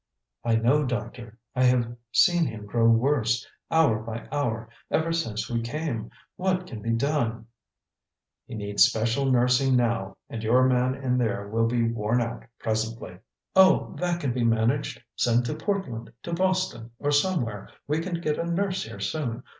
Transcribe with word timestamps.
"I 0.43 0.55
know, 0.55 0.83
Doctor. 0.83 1.37
I 1.55 1.61
have 1.65 1.95
seen 2.11 2.47
him 2.47 2.65
grow 2.65 2.87
worse, 2.89 3.45
hour 3.69 3.99
by 3.99 4.27
hour, 4.31 4.67
ever 4.89 5.13
since 5.13 5.47
we 5.47 5.61
came. 5.61 6.09
What 6.37 6.65
can 6.65 6.81
be 6.81 6.89
done?" 6.89 7.45
"He 8.47 8.55
needs 8.55 8.83
special 8.83 9.25
nursing 9.31 9.75
now, 9.75 10.17
and 10.27 10.41
your 10.41 10.63
man 10.67 10.95
in 10.95 11.19
there 11.19 11.47
will 11.49 11.67
be 11.67 11.83
worn 11.87 12.19
out 12.19 12.43
presently." 12.57 13.19
"Oh, 13.55 13.93
that 13.99 14.19
can 14.19 14.33
be 14.33 14.43
managed. 14.43 15.03
Send 15.15 15.45
to 15.45 15.53
Portland, 15.53 16.11
to 16.23 16.33
Boston, 16.33 16.89
or 16.97 17.11
somewhere. 17.11 17.69
We 17.85 17.99
can 17.99 18.21
get 18.21 18.39
a 18.39 18.49
nurse 18.51 18.81
here 18.83 18.99
soon. 18.99 19.43